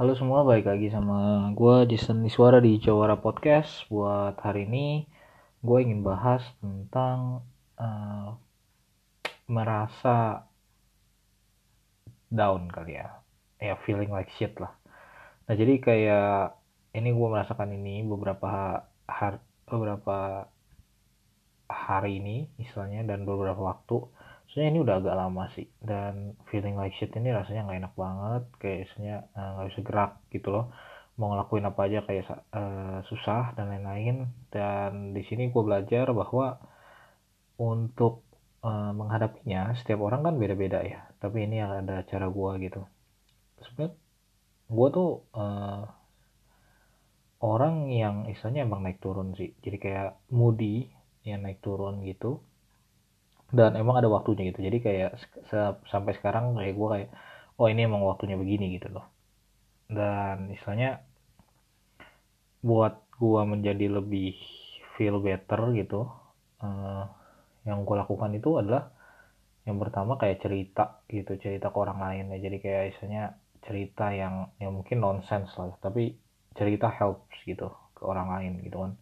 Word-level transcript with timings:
Halo 0.00 0.16
semua, 0.16 0.48
balik 0.48 0.64
lagi 0.64 0.88
sama 0.88 1.52
gue 1.52 1.92
Jason 1.92 2.24
Iswara 2.24 2.56
di 2.56 2.80
Jawara 2.80 3.20
Podcast. 3.20 3.84
Buat 3.92 4.40
hari 4.40 4.64
ini, 4.64 5.04
gue 5.60 5.76
ingin 5.76 6.00
bahas 6.00 6.40
tentang 6.64 7.44
uh, 7.76 8.32
merasa 9.44 10.48
down 12.32 12.72
kali 12.72 12.96
ya. 12.96 13.20
Ya, 13.60 13.76
feeling 13.84 14.08
like 14.08 14.32
shit 14.40 14.56
lah. 14.56 14.72
Nah, 15.44 15.52
jadi 15.52 15.76
kayak 15.76 16.56
ini 16.96 17.12
gue 17.12 17.28
merasakan 17.28 17.76
ini 17.76 18.00
beberapa 18.00 18.80
hari, 19.04 19.36
beberapa 19.68 20.48
hari 21.68 22.24
ini, 22.24 22.48
misalnya, 22.56 23.04
dan 23.04 23.28
beberapa 23.28 23.60
waktu 23.60 24.08
sebenarnya 24.50 24.70
ini 24.74 24.80
udah 24.82 24.96
agak 24.98 25.14
lama 25.14 25.44
sih 25.54 25.68
dan 25.78 26.34
feeling 26.50 26.74
like 26.74 26.90
shit 26.98 27.14
ini 27.14 27.30
rasanya 27.30 27.70
nggak 27.70 27.80
enak 27.86 27.94
banget 27.94 28.42
kayak 28.58 28.78
misalnya 28.82 29.16
eh, 29.38 29.50
nggak 29.54 29.64
uh, 29.64 29.68
bisa 29.70 29.80
gerak 29.86 30.12
gitu 30.34 30.48
loh. 30.50 30.66
Mau 31.14 31.30
ngelakuin 31.30 31.68
apa 31.70 31.80
aja 31.86 31.98
kayak 32.02 32.24
uh, 32.50 32.98
susah 33.06 33.54
dan 33.54 33.70
lain-lain. 33.70 34.26
Dan 34.50 35.14
di 35.14 35.22
sini 35.22 35.54
gue 35.54 35.62
belajar 35.62 36.10
bahwa 36.10 36.58
untuk 37.62 38.26
uh, 38.66 38.90
menghadapinya 38.90 39.70
setiap 39.78 40.02
orang 40.02 40.26
kan 40.26 40.34
beda-beda 40.40 40.82
ya. 40.82 41.06
Tapi 41.22 41.46
ini 41.46 41.62
ada 41.62 42.02
cara 42.08 42.26
gue 42.26 42.50
gitu. 42.66 42.82
Sebenarnya 43.62 43.94
gue 44.66 44.88
tuh 44.90 45.10
uh, 45.36 45.84
orang 47.44 47.92
yang 47.92 48.26
istilahnya 48.26 48.66
emang 48.66 48.82
naik 48.82 48.98
turun 48.98 49.36
sih. 49.38 49.54
Jadi 49.62 49.76
kayak 49.78 50.18
moody 50.32 50.88
yang 51.22 51.44
naik 51.44 51.60
turun 51.60 52.02
gitu 52.02 52.40
dan 53.50 53.74
emang 53.74 53.98
ada 53.98 54.06
waktunya 54.06 54.50
gitu. 54.50 54.62
Jadi 54.62 54.78
kayak 54.78 55.10
sampai 55.90 56.12
sekarang 56.18 56.54
kayak 56.58 56.74
gue 56.74 56.88
kayak 56.88 57.10
oh 57.58 57.66
ini 57.66 57.86
emang 57.86 58.02
waktunya 58.06 58.38
begini 58.38 58.78
gitu 58.78 58.94
loh. 58.94 59.06
Dan 59.90 60.54
istilahnya 60.54 61.02
buat 62.62 63.10
gue 63.18 63.42
menjadi 63.44 63.86
lebih 64.00 64.38
feel 64.96 65.18
better 65.20 65.60
gitu 65.76 66.08
uh, 66.62 67.04
yang 67.66 67.84
gue 67.84 67.96
lakukan 67.96 68.32
itu 68.36 68.60
adalah 68.60 68.92
yang 69.68 69.76
pertama 69.76 70.16
kayak 70.16 70.40
cerita 70.40 71.04
gitu 71.10 71.36
cerita 71.36 71.74
ke 71.74 71.78
orang 71.78 71.98
lain 72.00 72.24
ya. 72.38 72.38
Jadi 72.48 72.56
kayak 72.62 72.84
istilahnya 72.96 73.24
cerita 73.60 74.14
yang 74.14 74.54
yang 74.62 74.72
mungkin 74.78 75.02
nonsense 75.02 75.52
lah. 75.58 75.74
Tapi 75.82 76.14
cerita 76.54 76.86
helps 76.86 77.34
gitu 77.44 77.68
ke 77.98 78.02
orang 78.06 78.30
lain 78.30 78.52
gitu 78.62 78.78
kan 78.78 78.94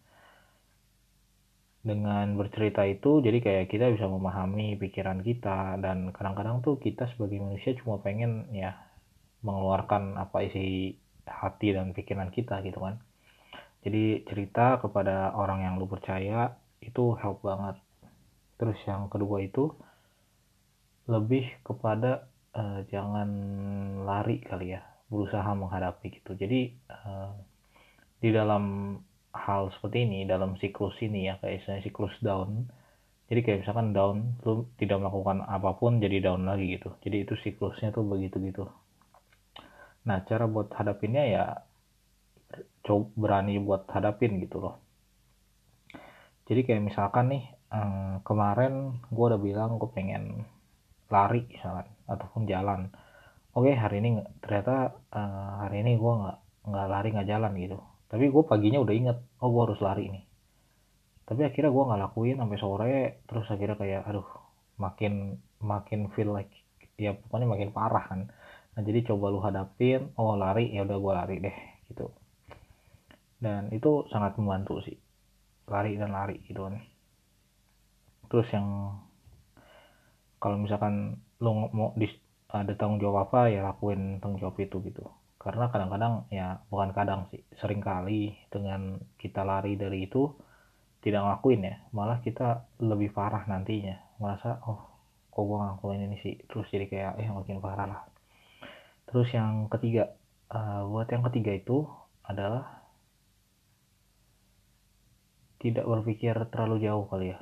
dengan 1.79 2.35
bercerita 2.35 2.83
itu 2.83 3.23
jadi 3.23 3.39
kayak 3.39 3.65
kita 3.71 3.91
bisa 3.95 4.05
memahami 4.07 4.75
pikiran 4.75 5.23
kita. 5.23 5.79
Dan 5.79 6.11
kadang-kadang 6.11 6.59
tuh 6.59 6.75
kita 6.77 7.07
sebagai 7.15 7.39
manusia 7.39 7.75
cuma 7.79 8.03
pengen 8.03 8.51
ya 8.51 8.75
mengeluarkan 9.43 10.19
apa 10.19 10.43
isi 10.43 10.99
hati 11.23 11.71
dan 11.71 11.95
pikiran 11.95 12.29
kita 12.33 12.59
gitu 12.65 12.83
kan. 12.83 12.99
Jadi 13.79 14.27
cerita 14.27 14.83
kepada 14.83 15.31
orang 15.39 15.63
yang 15.63 15.73
lu 15.79 15.87
percaya 15.87 16.59
itu 16.83 17.15
help 17.15 17.47
banget. 17.47 17.79
Terus 18.59 18.75
yang 18.83 19.07
kedua 19.07 19.39
itu 19.39 19.71
lebih 21.07 21.47
kepada 21.63 22.27
uh, 22.53 22.83
jangan 22.91 23.29
lari 24.03 24.43
kali 24.43 24.75
ya 24.75 24.83
berusaha 25.07 25.47
menghadapi 25.55 26.21
gitu. 26.21 26.35
Jadi 26.35 26.75
uh, 26.91 27.33
di 28.19 28.29
dalam 28.35 28.93
hal 29.39 29.71
seperti 29.75 30.03
ini 30.03 30.19
dalam 30.27 30.59
siklus 30.59 30.95
ini 30.99 31.31
ya 31.31 31.39
kayak 31.39 31.63
misalnya 31.63 31.83
siklus 31.87 32.15
down. 32.19 32.67
Jadi 33.29 33.39
kayak 33.45 33.59
misalkan 33.63 33.89
down 33.93 34.17
lu 34.43 34.65
tidak 34.81 34.97
melakukan 34.99 35.45
apa 35.45 35.71
pun 35.79 36.01
jadi 36.03 36.17
down 36.19 36.43
lagi 36.49 36.75
gitu. 36.75 36.89
Jadi 37.05 37.17
itu 37.23 37.33
siklusnya 37.39 37.95
tuh 37.95 38.03
begitu 38.03 38.41
gitu. 38.43 38.65
Nah 40.07 40.17
cara 40.25 40.45
buat 40.49 40.73
hadapinnya 40.73 41.23
ya 41.29 41.43
coba 42.83 43.05
berani 43.15 43.61
buat 43.61 43.85
hadapin 43.87 44.41
gitu 44.43 44.57
loh. 44.59 44.75
Jadi 46.49 46.65
kayak 46.65 46.83
misalkan 46.89 47.29
nih 47.29 47.43
eh, 47.71 48.15
kemarin 48.25 48.97
gue 49.13 49.25
udah 49.29 49.41
bilang 49.41 49.77
gue 49.77 49.89
pengen 49.93 50.43
lari 51.13 51.45
misalkan 51.47 51.87
ataupun 52.09 52.49
jalan. 52.49 52.89
Oke 53.53 53.77
hari 53.77 54.01
ini 54.01 54.25
ternyata 54.41 54.97
eh, 55.13 55.51
hari 55.63 55.85
ini 55.85 55.95
gue 56.01 56.13
nggak 56.21 56.37
nggak 56.69 56.87
lari 56.89 57.07
nggak 57.13 57.29
jalan 57.29 57.53
gitu 57.61 57.79
tapi 58.09 58.33
gue 58.33 58.43
paginya 58.43 58.81
udah 58.81 58.95
inget 58.97 59.17
oh 59.39 59.49
gue 59.53 59.61
harus 59.69 59.79
lari 59.85 60.09
nih. 60.09 60.23
Tapi 61.29 61.41
akhirnya 61.45 61.69
gue 61.69 61.83
nggak 61.85 62.01
lakuin 62.09 62.37
sampai 62.41 62.57
sore 62.57 62.93
terus 63.29 63.45
akhirnya 63.53 63.77
kayak 63.77 64.01
aduh 64.09 64.25
makin 64.81 65.37
makin 65.61 66.09
feel 66.17 66.33
like 66.33 66.49
ya 66.97 67.13
pokoknya 67.13 67.45
makin 67.45 67.69
parah 67.69 68.05
kan. 68.09 68.33
Nah 68.73 68.81
jadi 68.81 69.13
coba 69.13 69.29
lu 69.29 69.39
hadapin 69.45 70.09
oh 70.17 70.33
lari 70.33 70.73
ya 70.73 70.81
udah 70.89 70.97
gue 70.97 71.13
lari 71.13 71.35
deh 71.37 71.57
gitu. 71.93 72.09
Dan 73.37 73.69
itu 73.69 74.09
sangat 74.09 74.35
membantu 74.41 74.81
sih 74.81 74.97
lari 75.69 75.93
dan 76.01 76.09
lari 76.09 76.41
gitu 76.49 76.65
kan. 76.65 76.81
Terus 78.25 78.49
yang 78.49 78.97
kalau 80.41 80.57
misalkan 80.57 81.21
lu 81.43 81.69
mau 81.69 81.93
di, 81.93 82.09
ada 82.49 82.73
tanggung 82.73 82.97
jawab 82.97 83.29
apa 83.29 83.53
ya 83.53 83.61
lakuin 83.61 84.17
tanggung 84.17 84.41
jawab 84.41 84.57
itu 84.57 84.81
gitu 84.81 85.05
karena 85.39 85.71
kadang-kadang 85.71 86.27
ya 86.29 86.59
bukan 86.67 86.91
kadang 86.91 87.31
sih 87.31 87.39
sering 87.55 87.79
kali 87.79 88.35
dengan 88.51 88.99
kita 89.15 89.47
lari 89.47 89.79
dari 89.79 90.03
itu 90.03 90.27
tidak 90.99 91.23
ngelakuin 91.23 91.63
ya 91.63 91.75
malah 91.95 92.19
kita 92.19 92.67
lebih 92.83 93.15
parah 93.15 93.47
nantinya. 93.47 93.95
Merasa 94.19 94.59
oh 94.67 94.83
kok 95.31 95.43
gue 95.47 95.57
ngelakuin 95.57 96.05
ini 96.11 96.17
sih? 96.19 96.35
Terus 96.43 96.67
jadi 96.67 96.85
kayak 96.91 97.13
eh 97.23 97.29
makin 97.31 97.63
parah 97.63 97.87
lah. 97.87 98.01
Terus 99.07 99.31
yang 99.31 99.71
ketiga 99.71 100.11
uh, 100.51 100.83
buat 100.91 101.07
yang 101.07 101.23
ketiga 101.31 101.55
itu 101.55 101.87
adalah 102.27 102.83
tidak 105.59 105.85
berpikir 105.87 106.35
terlalu 106.51 106.83
jauh 106.83 107.05
kali 107.07 107.35
ya. 107.35 107.39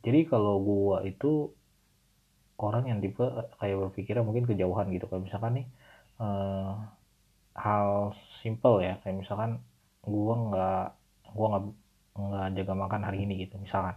Jadi 0.00 0.26
kalau 0.26 0.58
gua 0.62 1.04
itu 1.06 1.52
orang 2.62 2.88
yang 2.88 2.98
tipe 3.04 3.22
kayak 3.58 3.76
berpikirnya 3.90 4.24
mungkin 4.24 4.44
kejauhan 4.46 4.90
gitu. 4.94 5.06
Kayak 5.06 5.22
misalkan 5.28 5.52
nih 5.60 5.66
uh, 6.18 6.99
hal 7.56 8.14
simple 8.42 8.82
ya. 8.84 8.98
Kayak 9.02 9.26
misalkan 9.26 9.62
gua 10.04 10.34
nggak 10.48 10.86
gua 11.34 11.46
nggak 11.54 11.64
nggak 12.20 12.46
jaga 12.60 12.74
makan 12.74 13.02
hari 13.06 13.18
ini 13.24 13.46
gitu 13.46 13.56
misalkan. 13.60 13.96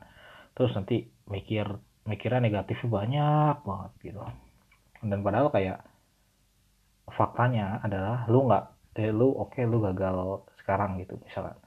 Terus 0.53 0.72
nanti 0.78 1.09
mikir 1.30 1.66
mikirnya 2.06 2.41
negatifnya 2.44 2.90
banyak 2.90 3.56
banget 3.64 3.91
gitu. 4.03 4.19
Dan 5.03 5.19
padahal 5.25 5.50
kayak 5.52 5.80
faktanya 7.12 7.84
adalah 7.84 8.28
lu 8.31 8.47
nggak 8.47 8.66
eh, 9.00 9.12
lu 9.12 9.34
oke 9.34 9.56
okay, 9.56 9.64
lu 9.68 9.84
gagal 9.84 10.47
sekarang 10.64 11.02
gitu 11.02 11.20
misalkan. 11.24 11.58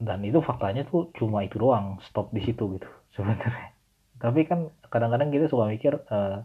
Dan 0.00 0.24
itu 0.24 0.40
faktanya 0.40 0.88
tuh 0.88 1.12
cuma 1.12 1.44
itu 1.44 1.60
doang 1.60 2.00
stop 2.08 2.32
di 2.32 2.40
situ 2.44 2.78
gitu 2.78 2.88
sebenarnya. 3.16 3.76
Tapi 4.20 4.44
kan 4.44 4.68
kadang-kadang 4.92 5.32
kita 5.32 5.48
suka 5.48 5.64
mikir 5.68 5.96
uh, 6.12 6.44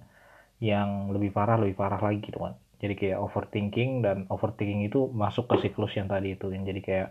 yang 0.63 1.11
lebih 1.11 1.35
parah 1.35 1.59
lebih 1.59 1.75
parah 1.75 1.99
lagi 1.99 2.23
gitu 2.23 2.39
kan 2.39 2.55
jadi 2.81 2.93
kayak 2.99 3.17
overthinking 3.23 4.03
dan 4.03 4.17
overthinking 4.27 4.85
itu 4.87 5.07
masuk 5.11 5.47
ke 5.47 5.67
siklus 5.67 5.95
yang 5.95 6.11
tadi 6.11 6.35
itu 6.35 6.51
yang 6.51 6.67
jadi 6.67 6.81
kayak 6.83 7.09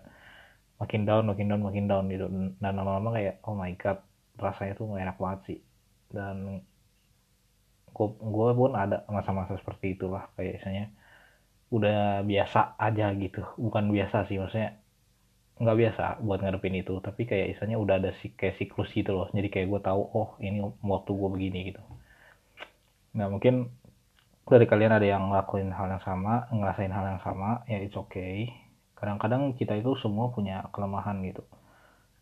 makin 0.81 1.03
down 1.09 1.25
makin 1.31 1.47
down 1.49 1.63
makin 1.65 1.87
down 1.89 2.05
gitu. 2.13 2.27
Dan 2.61 2.73
lama-lama 2.77 3.15
kayak 3.17 3.41
oh 3.47 3.55
my 3.57 3.73
god 3.79 4.03
rasanya 4.37 4.75
tuh 4.77 4.93
gak 4.93 5.03
enak 5.07 5.19
banget 5.19 5.41
sih. 5.49 5.59
Dan 6.11 6.37
gue 7.95 8.51
pun 8.59 8.73
ada 8.75 9.07
masa-masa 9.09 9.55
seperti 9.57 9.95
itulah. 9.97 10.29
Kayak 10.35 10.61
misalnya 10.61 10.85
udah 11.73 11.99
biasa 12.27 12.61
aja 12.77 13.07
gitu. 13.17 13.43
Bukan 13.57 13.91
biasa 13.91 14.27
sih 14.29 14.37
maksudnya 14.39 14.79
nggak 15.55 15.79
biasa 15.79 16.05
buat 16.21 16.43
ngadepin 16.43 16.75
itu. 16.83 16.99
Tapi 16.99 17.23
kayak 17.25 17.57
misalnya 17.57 17.77
udah 17.79 17.95
ada 18.03 18.11
si 18.21 18.35
kayak 18.35 18.59
siklus 18.59 18.91
gitu 18.93 19.15
loh. 19.15 19.29
Jadi 19.31 19.49
kayak 19.49 19.67
gue 19.71 19.81
tahu 19.81 20.03
oh 20.13 20.29
ini 20.43 20.61
waktu 20.83 21.11
gue 21.15 21.29
begini 21.31 21.59
gitu. 21.73 21.83
Nah 23.15 23.31
mungkin 23.31 23.71
dari 24.45 24.69
kalian 24.69 24.93
ada 24.93 25.07
yang 25.09 25.33
ngelakuin 25.33 25.73
hal 25.73 25.89
yang 25.89 26.05
sama, 26.05 26.45
ngerasain 26.53 26.93
hal 26.93 27.17
yang 27.17 27.23
sama, 27.25 27.65
ya 27.65 27.81
it's 27.81 27.97
okay. 27.97 28.53
Kadang-kadang 28.93 29.57
kita 29.57 29.73
itu 29.81 29.97
semua 30.05 30.29
punya 30.37 30.69
kelemahan 30.69 31.25
gitu. 31.25 31.45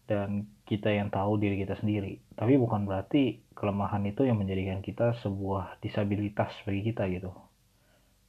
Dan 0.07 0.47
kita 0.67 0.91
yang 0.91 1.11
tahu 1.11 1.39
diri 1.39 1.59
kita 1.63 1.79
sendiri. 1.83 2.23
Tapi 2.39 2.55
bukan 2.59 2.87
berarti 2.87 3.43
kelemahan 3.59 4.07
itu 4.07 4.23
yang 4.23 4.39
menjadikan 4.39 4.79
kita 4.83 5.19
sebuah 5.19 5.83
disabilitas 5.83 6.55
bagi 6.63 6.83
kita 6.95 7.11
gitu. 7.11 7.35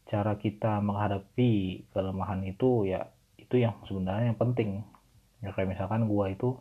Cara 0.10 0.38
kita 0.42 0.82
menghadapi 0.82 1.86
kelemahan 1.94 2.46
itu 2.46 2.90
ya 2.90 3.10
itu 3.38 3.62
yang 3.62 3.78
sebenarnya 3.86 4.34
yang 4.34 4.42
penting. 4.42 4.82
Ya 5.42 5.54
kayak 5.54 5.74
misalkan 5.74 6.06
gua 6.10 6.30
itu 6.34 6.58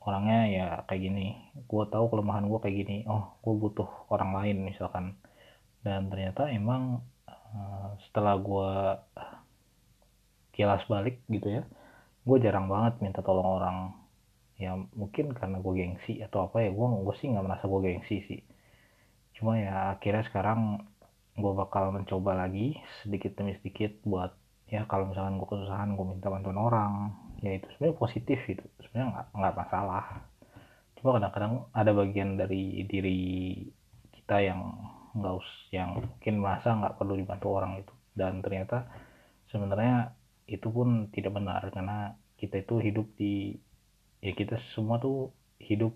orangnya 0.00 0.40
ya 0.48 0.66
kayak 0.88 1.02
gini. 1.12 1.26
Gua 1.68 1.88
tahu 1.88 2.12
kelemahan 2.12 2.44
gua 2.48 2.60
kayak 2.60 2.84
gini. 2.84 2.96
Oh, 3.08 3.36
gua 3.40 3.54
butuh 3.56 3.88
orang 4.12 4.32
lain 4.36 4.56
misalkan 4.64 5.16
dan 5.84 6.08
ternyata 6.08 6.48
emang 6.48 7.04
uh, 7.28 7.88
setelah 8.08 8.34
gue 8.40 8.72
kilas 10.56 10.82
balik 10.88 11.20
gitu 11.28 11.60
ya 11.60 11.62
gue 12.24 12.36
jarang 12.40 12.66
banget 12.72 13.04
minta 13.04 13.20
tolong 13.20 13.60
orang. 13.60 13.78
Ya 14.56 14.72
mungkin 14.96 15.36
karena 15.36 15.60
gue 15.60 15.72
gengsi 15.76 16.24
atau 16.24 16.48
apa 16.48 16.64
ya 16.64 16.72
gue 16.72 16.86
gue 17.04 17.14
sih 17.20 17.28
nggak 17.28 17.44
merasa 17.44 17.64
gue 17.68 17.80
gengsi 17.84 18.16
sih. 18.24 18.40
Cuma 19.36 19.60
ya 19.60 19.92
akhirnya 19.96 20.24
sekarang 20.32 20.80
gue 21.36 21.52
bakal 21.52 21.92
mencoba 21.92 22.32
lagi 22.46 22.78
sedikit 23.02 23.36
demi 23.36 23.58
sedikit 23.60 23.92
buat 24.06 24.32
ya 24.70 24.88
kalau 24.88 25.12
misalkan 25.12 25.36
gue 25.36 25.48
kesusahan 25.48 25.92
gue 25.92 26.06
minta 26.08 26.32
bantuan 26.32 26.56
orang. 26.56 26.92
Ya 27.44 27.60
itu 27.60 27.68
sebenarnya 27.76 27.96
positif 28.00 28.38
gitu 28.48 28.64
sebenarnya 28.80 29.08
nggak 29.12 29.26
nggak 29.36 29.54
masalah. 29.60 30.04
Cuma 30.96 31.20
kadang-kadang 31.20 31.68
ada 31.76 31.90
bagian 31.92 32.40
dari 32.40 32.88
diri 32.88 33.20
kita 34.16 34.40
yang 34.40 34.60
nggak 35.14 35.34
us 35.38 35.50
yang 35.70 35.94
mungkin 36.02 36.34
merasa 36.42 36.74
nggak 36.74 36.98
perlu 36.98 37.14
dibantu 37.14 37.46
orang 37.54 37.80
itu. 37.80 37.94
Dan 38.14 38.42
ternyata 38.42 38.90
sebenarnya 39.48 40.14
itu 40.50 40.68
pun 40.68 41.08
tidak 41.14 41.32
benar 41.32 41.62
karena 41.70 42.18
kita 42.36 42.60
itu 42.60 42.82
hidup 42.82 43.06
di 43.16 43.56
ya 44.20 44.34
kita 44.34 44.60
semua 44.74 45.00
tuh 45.00 45.32
hidup 45.62 45.94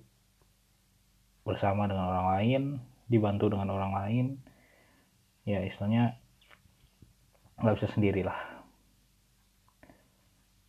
bersama 1.42 1.90
dengan 1.90 2.08
orang 2.08 2.28
lain 2.38 2.62
dibantu 3.10 3.50
dengan 3.50 3.74
orang 3.74 3.92
lain. 3.92 4.26
Ya 5.44 5.64
istilahnya 5.64 6.16
nggak 7.58 7.76
bisa 7.82 7.88
sendiri 7.92 8.22
lah. 8.22 8.38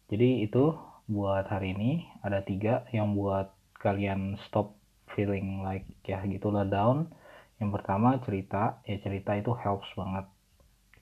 Jadi 0.10 0.42
itu 0.42 0.74
buat 1.06 1.46
hari 1.46 1.78
ini 1.78 2.06
ada 2.25 2.42
tiga 2.42 2.86
yang 2.90 3.13
buat 3.13 3.54
kalian 3.78 4.42
stop 4.46 4.74
feeling 5.13 5.62
like 5.66 5.86
ya 6.06 6.22
gitulah 6.25 6.66
down 6.66 7.10
yang 7.59 7.75
pertama 7.75 8.15
cerita 8.23 8.79
ya 8.88 8.97
cerita 9.03 9.35
itu 9.35 9.51
helps 9.51 9.91
banget. 10.00 10.25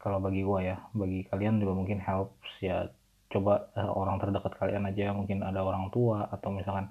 Kalau 0.02 0.18
bagi 0.18 0.42
gue 0.42 0.60
ya 0.66 0.78
bagi 0.94 1.26
kalian 1.30 1.62
juga 1.62 1.74
mungkin 1.78 2.02
helps 2.02 2.50
ya. 2.62 2.90
Coba 3.30 3.70
uh, 3.78 3.92
orang 3.94 4.18
terdekat 4.18 4.58
kalian 4.58 4.90
aja 4.90 5.14
mungkin 5.14 5.46
ada 5.46 5.62
orang 5.62 5.94
tua 5.94 6.26
atau 6.34 6.50
misalkan 6.50 6.90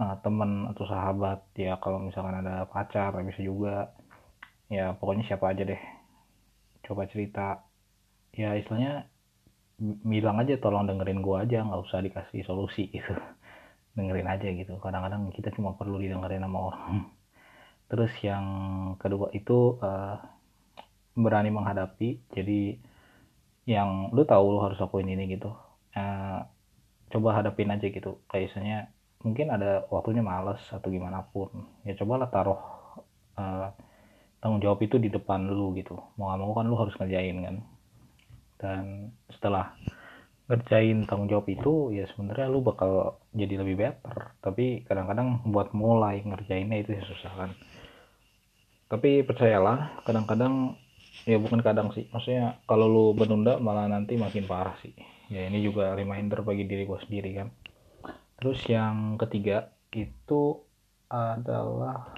uh, 0.00 0.16
temen 0.24 0.66
atau 0.74 0.84
sahabat 0.88 1.44
ya 1.54 1.78
kalau 1.78 2.02
misalkan 2.02 2.42
ada 2.42 2.66
pacar 2.66 3.14
bisa 3.22 3.38
juga. 3.42 3.94
Ya 4.68 4.92
pokoknya 4.98 5.30
siapa 5.30 5.54
aja 5.54 5.62
deh. 5.62 5.82
Coba 6.82 7.06
cerita. 7.06 7.62
Ya 8.34 8.58
istilahnya 8.58 9.06
bilang 10.02 10.42
aja 10.42 10.58
tolong 10.58 10.90
dengerin 10.90 11.22
gue 11.22 11.36
aja 11.38 11.62
nggak 11.62 11.82
usah 11.86 12.02
dikasih 12.02 12.42
solusi 12.42 12.90
gitu. 12.90 13.14
Dengerin 13.96 14.26
aja 14.26 14.48
gitu. 14.50 14.74
Kadang-kadang 14.82 15.30
kita 15.30 15.54
cuma 15.54 15.78
perlu 15.78 16.02
didengerin 16.02 16.42
sama 16.42 16.58
orang 16.74 17.17
terus 17.88 18.12
yang 18.20 18.44
kedua 19.00 19.32
itu 19.32 19.80
uh, 19.80 20.20
berani 21.16 21.50
menghadapi. 21.50 22.20
Jadi 22.30 22.78
yang 23.68 24.12
lu 24.14 24.22
tahu 24.24 24.44
lu 24.54 24.60
harus 24.62 24.78
lakuin 24.78 25.08
ini 25.08 25.34
gitu. 25.34 25.50
Uh, 25.96 26.44
coba 27.08 27.40
hadapin 27.40 27.72
aja 27.72 27.88
gitu. 27.88 28.20
Kayak 28.28 28.52
misalnya 28.52 28.78
mungkin 29.24 29.50
ada 29.50 29.88
waktunya 29.90 30.22
males 30.22 30.60
atau 30.68 30.88
gimana 30.92 31.24
pun. 31.26 31.50
Ya 31.82 31.96
cobalah 31.98 32.28
taruh 32.28 32.60
uh, 33.40 33.68
tanggung 34.38 34.62
jawab 34.62 34.78
itu 34.84 35.00
di 35.00 35.08
depan 35.08 35.48
lu 35.48 35.74
gitu. 35.74 35.98
Mau 36.20 36.30
gak 36.30 36.38
mau 36.38 36.52
kan 36.54 36.68
lu 36.68 36.76
harus 36.76 36.94
ngerjain 36.96 37.36
kan. 37.40 37.56
Dan 38.58 38.84
setelah 39.32 39.72
ngerjain 40.48 41.04
tanggung 41.04 41.28
jawab 41.28 41.44
itu 41.48 41.92
ya 41.92 42.08
sebenarnya 42.08 42.46
lu 42.52 42.60
bakal 42.60 43.20
jadi 43.32 43.64
lebih 43.64 43.80
better. 43.80 44.36
Tapi 44.44 44.84
kadang-kadang 44.84 45.44
buat 45.48 45.72
mulai 45.72 46.20
ngerjainnya 46.24 46.84
itu 46.84 47.00
susah 47.04 47.32
kan 47.32 47.50
tapi 48.88 49.20
percayalah 49.20 50.00
kadang-kadang 50.08 50.80
ya 51.28 51.36
bukan 51.36 51.60
kadang 51.60 51.92
sih. 51.92 52.08
Maksudnya 52.08 52.56
kalau 52.64 52.88
lu 52.88 53.06
menunda 53.12 53.60
malah 53.60 53.84
nanti 53.84 54.16
makin 54.16 54.48
parah 54.48 54.76
sih. 54.80 54.96
Ya 55.28 55.44
ini 55.44 55.60
juga 55.60 55.92
reminder 55.92 56.40
bagi 56.40 56.64
diri 56.64 56.88
gue 56.88 56.98
sendiri 57.04 57.30
kan. 57.36 57.48
Terus 58.40 58.64
yang 58.64 59.20
ketiga 59.20 59.76
itu 59.92 60.56
adalah 61.12 62.16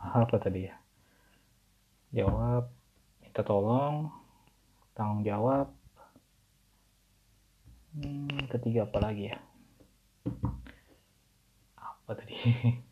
apa 0.00 0.36
tadi 0.40 0.72
ya? 0.72 0.74
Jawab 2.16 2.72
minta 3.20 3.44
tolong 3.44 4.08
tanggung 4.96 5.20
jawab. 5.20 5.68
Hmm, 7.92 8.48
ketiga 8.48 8.88
apa 8.88 8.98
lagi 9.04 9.28
ya? 9.28 9.36
Apa 11.76 12.16
tadi 12.16 12.36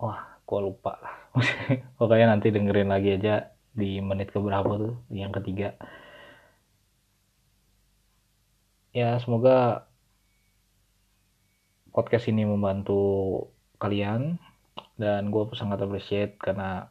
wah 0.00 0.40
gue 0.48 0.60
lupa. 0.64 0.98
Lah 0.98 1.16
pokoknya 2.00 2.26
nanti 2.34 2.50
dengerin 2.50 2.90
lagi 2.90 3.14
aja 3.14 3.54
di 3.70 4.02
menit 4.02 4.34
keberapa 4.34 4.72
tuh 4.74 4.96
yang 5.12 5.30
ketiga. 5.30 5.76
Ya 8.90 9.14
semoga 9.22 9.86
podcast 11.94 12.26
ini 12.26 12.42
membantu 12.42 13.46
kalian 13.78 14.42
dan 14.98 15.30
gue 15.30 15.46
sangat 15.54 15.78
appreciate 15.78 16.34
karena 16.42 16.90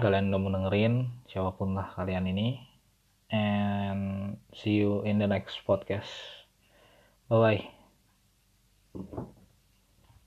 kalian 0.00 0.32
udah 0.32 0.40
mau 0.40 0.54
dengerin 0.54 0.94
siapa 1.28 1.52
pun 1.58 1.76
lah 1.76 1.92
kalian 1.98 2.30
ini. 2.30 2.64
And 3.28 4.40
see 4.56 4.80
you 4.80 5.04
in 5.04 5.20
the 5.20 5.28
next 5.28 5.60
podcast. 5.68 6.08
Bye 7.28 7.68
bye 8.96 9.36